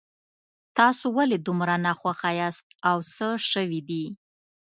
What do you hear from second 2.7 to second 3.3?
او څه